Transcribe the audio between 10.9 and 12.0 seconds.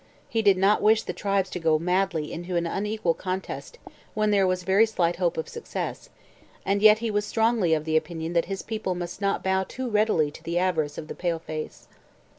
of the pale face.